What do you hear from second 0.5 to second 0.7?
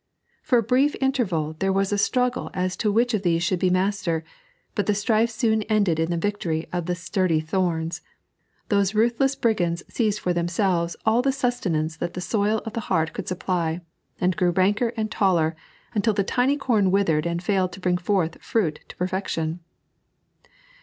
a